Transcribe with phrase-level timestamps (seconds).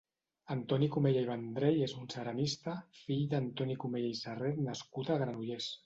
[0.53, 5.75] Antoni Cumella i Vendrell és un ceramista, fill d'Antoni Cumella i Serret nascut a Granollers.